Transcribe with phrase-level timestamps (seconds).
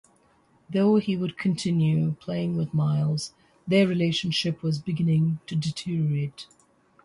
[0.67, 3.33] Though he would continue playing with Miles,
[3.67, 6.47] their relationship was beginning to deteriorate.